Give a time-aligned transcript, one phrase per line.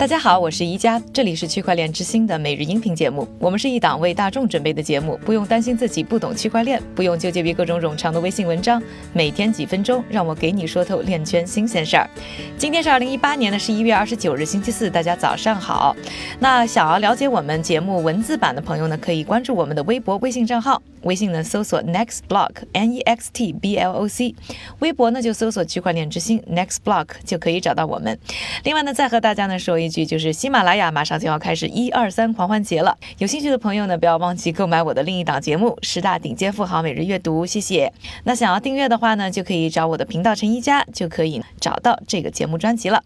[0.00, 3.28] 大家好，我是宜家，这里是区块链之星的每日音频节目。
[3.38, 8.82] 我们是一档为大众准备的节目，不用担心自己不懂区块链，不用纠结于各种冗长的微信文章。
[9.12, 12.08] 每天几分钟，让我给你说透链圈新鲜事儿。
[12.56, 15.94] 今天是二零一八年的十一月二十九日，星期四，大家早上好。
[16.38, 20.80] 那想要了解我们节目文字版的朋友呢，可以关注我们的微博、微信账号。
[21.02, 24.34] 微信呢搜索 Next Block N E X T B L O C，
[24.80, 28.18] 微博呢就搜索区块链之星 Next Block 就可以找到我们。
[28.64, 37.92] 另外呢，再和大家呢说一句，就是喜马拉雅马上就要开始一二三狂欢节了，有兴趣的朋友呢不要忘记购买我的另一档节目《十大顶尖富豪每日阅读》，谢谢。
[38.24, 43.02] 那想要订阅的话呢，就可以找我的频道陈一佳，就可以找到这个节目专辑了。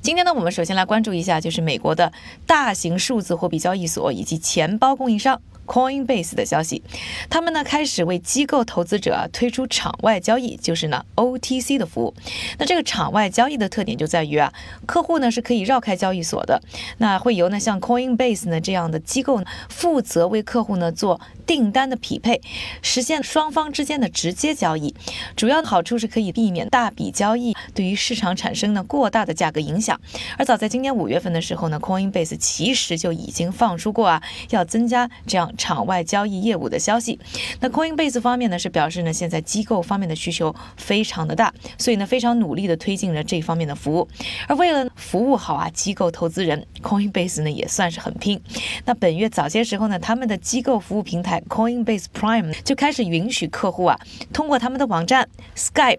[0.00, 2.12] 今天呢，我们首先来关注一下，就是美国的
[2.46, 5.40] 大型数字货币交易所以及钱包供应商。
[5.68, 6.82] Coinbase 的消息，
[7.28, 12.14] 他们呢开始为机构投资者啊推出场外交易，就是呢 OTC 的服务。
[12.58, 14.50] 那这个场外交易的特点就在于啊，
[14.86, 16.62] 客户呢是可以绕开交易所的，
[16.96, 22.40] 那会由呢像 Coinbase 呢这样的机构负责为客户呢做订单的匹配，
[22.80, 24.94] 实现双方之间的直接交易。
[25.36, 30.00] 主要的好处是可以避免大笔交易对于市场产生呢过大的价格影响。
[30.38, 35.52] 而早在今年五月份的时候呢，Coinbase 其实就已经放出过啊，要增加这样。
[35.58, 37.18] 场外交易业务的消息，
[37.60, 44.08] 那 Coinbase 方面呢是表示呢，现在机构方面的需求非常的大，所以呢非常努力的推进了这方面的服务。
[44.46, 48.40] 而为了服务好啊机构投资人，Coinbase 呢也算是很拼。
[48.86, 53.98] 那本月早些时候呢，他们的机构服务平台 Coinbase Prime 就开始允许客户啊
[54.32, 55.98] 通过他们的网站、Skype、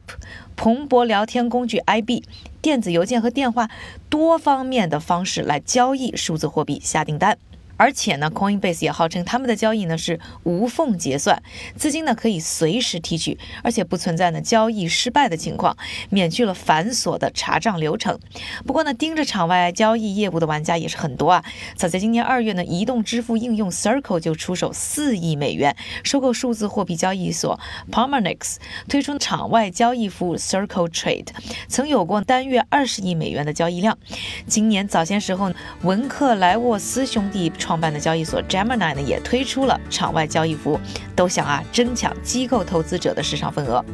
[0.55, 2.23] 蓬勃聊天工具 IB、
[2.61, 3.69] 电子邮件和电话
[4.09, 7.37] 多方面的方式来交易数字货币、下订单。
[7.79, 11.41] 而且呢，Coinbase 也号称他们的交易呢是无缝结算，
[11.77, 15.77] 资金呢可以随时提取，而且不存在呢交易失败的情况，
[16.09, 18.19] 免去了繁琐的查账流程。
[18.65, 21.45] 不过呢，盯着场外交易业务的玩家也是很多啊。
[21.77, 27.57] 早在今年二月呢，移动支付应用 Circle 就出手四亿美元收购数字货币交易所
[27.89, 28.57] Poloniex，
[28.89, 31.27] 推出场外交易服务 Circle Trade，
[31.69, 33.97] 曾有过单月二十亿美元的交易量。
[34.45, 35.53] 今年早些时候，
[35.83, 37.49] 文克莱沃斯兄弟。
[37.69, 40.79] 创办的交易所 Gemini 呢，也推出了场外交易服务，
[41.15, 43.85] 都想啊争抢机构投资者的市场份额。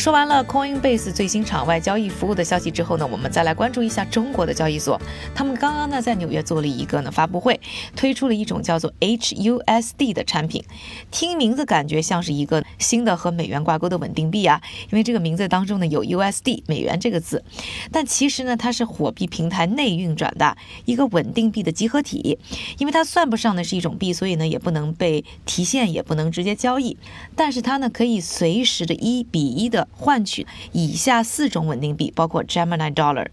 [0.00, 4.98] 说完了 Coinbase 最新场外交易服务的消息之后呢，我们再来关注一下中国的交易所。
[5.34, 7.60] 他们刚刚呢在纽约做了一个呢发布会，
[7.94, 10.64] 推出了一种叫做 HUSD 的产品。
[11.10, 17.44] 听名字感觉像是一个新的和美元挂钩的稳定币啊，因为这个名字当中呢有 USD 美元这个字。
[17.92, 20.56] 但其实呢它是火币平台内运转的
[20.86, 22.38] 一个稳定币的集合体，
[22.78, 26.96] 因为它算不上呢是一种币，所以呢也不能被提现，也不能直接交易。
[27.36, 29.88] 但是它呢可以随时的一比一的。
[29.92, 33.26] 换取以下四种稳定币，包括 Gemini Dollar、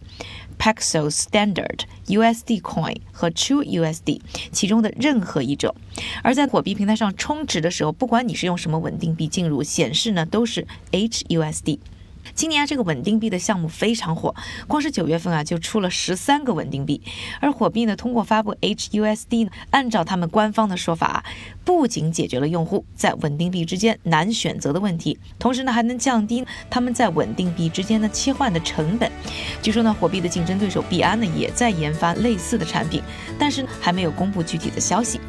[0.59, 5.73] Paxos Standard、USD Coin 和 True USD 其中的任何一种。
[6.23, 11.79] 而在火币平台上充值的时候，不管你是用什么稳定币进入，显示呢都是 HUSD。
[12.37, 14.35] 今年，这个稳定币的项目非常火，
[14.67, 17.01] 光是九月份啊就出了十三个稳定币。
[17.41, 21.25] 而火币呢，通过发布 HUSD 呢，按照他们官方的说法啊，
[21.65, 29.11] 不仅解决了用户在稳定币之间难选择的问题，同时呢还能降低他们在稳定币之间的切换的成本。
[29.63, 33.01] 据说呢，火币的竞争对手币安呢也在研发类似的产品，
[33.39, 35.19] 但是还没有公布具体的消息。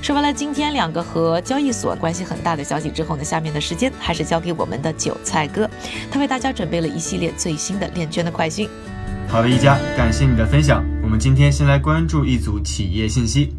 [0.00, 5.68] 说完了今天两个和交易所关系很大的消息之后呢，下面的时间还是交给我们的韭菜哥，
[6.10, 8.68] 他为大家准备了一系列最新的链圈的快讯。
[9.28, 10.84] 好的，一家，感谢你的分享。
[11.02, 13.54] 我们今天先来关注一组企业信息。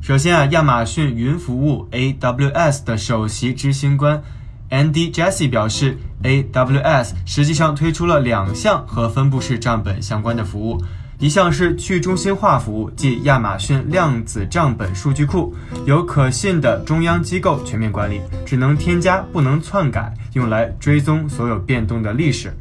[0.00, 4.22] 首先啊，亚马逊云服务 AWS 的首席执行官
[4.70, 10.82] Andy Jassy 表示，AWS 实际上推出了两项和分布式账本相关的服务。
[11.18, 15.54] 一项是去中心化服务，即亚马逊量子账本数据库，
[15.86, 22.52] 由可信的中央机构全面管理，只能添加不能篡改，用来追踪所有变动的历史。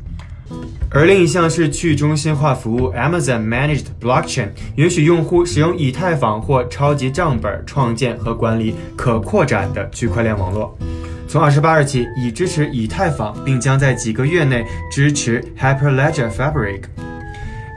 [0.91, 10.77] 而另一项是去中心化服务 Amazon Managed Blockchain，允许用户使用以太坊或超级账本创建和管理可扩展的区块链网络。
[11.27, 16.81] 从二十八日起已支持以太坊，并将在几个月内支持 Hyperledger Fabric。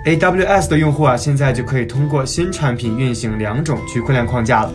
[0.05, 4.73] AWS 的用户啊，现在就可以通过新产品运行两种区块链框架了。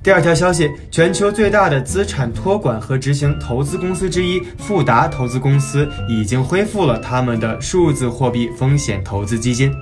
[0.00, 9.72] 第二条消息，全球最大的资产托管和执行投资公司之一富达投资公司已经恢复了他们的数字货币风险投资基金，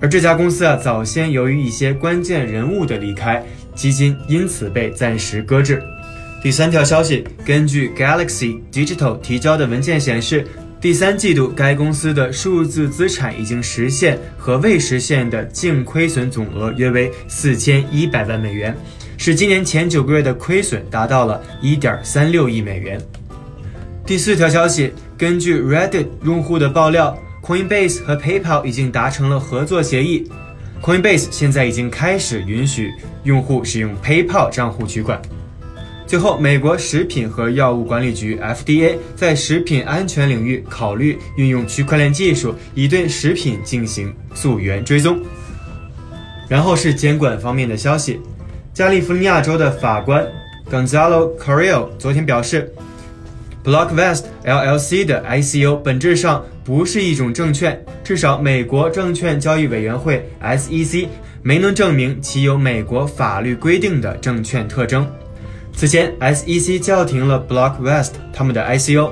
[0.00, 3.44] 而这家公司啊，早先由于一些关键人物的离开，
[3.74, 5.82] 基金因此被暂时搁置。
[6.40, 10.46] 第三条消息，根据 Galaxy Digital 提交的文件显示。
[10.84, 18.76] 第三季度该公司的数字资产已经实现和未实现的净亏损总额约为四千一百万美元，
[19.16, 23.00] 使今年前九个月的亏损达到了一点三六亿美元。
[24.04, 30.30] 第四条消息，根据 Reddit 用户的爆料，Coinbase 和 PayPal 已经达成了合作协议。
[30.82, 32.92] Coinbase 现在已经开始允许
[33.22, 35.18] 用户使用 PayPal 账户取款。
[36.06, 45.18] 最后，美国食品和药物管理局 FDA 在食品安全领域考虑运用区块链技术，以对食品进行溯源追踪。
[46.46, 48.20] 然后是监管方面的消息，
[48.74, 50.24] 加利福尼亚州的法官
[50.70, 52.70] Gonzalo Carrillo 昨天表示
[53.64, 61.08] ，Blockwest LLC 的 ICO 本质上不是一种证券，至少美国证券交易委员会 SEC
[61.42, 65.10] 没能证明其有美国法律规定的证券特征。
[65.76, 69.10] 此前，SEC 叫停了 Blockwest 他们的 ICO，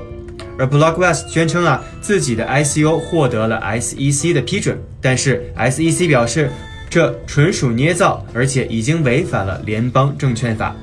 [0.58, 6.50] 而 Blockwest 宣称啊自己的 ICO 获得了 SEC 的批准，但是 SEC 表示
[6.88, 10.74] 这纯属捏造，而且已经违反了联邦证券法。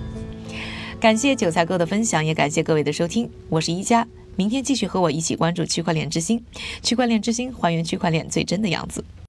[1.00, 4.06] 感谢韭菜哥的分享，也感谢各位的收听，我是一加，
[4.36, 6.44] 明天继续和我一起关注区块链之星，
[6.84, 9.02] 区块链之星还原区块链最真的样子。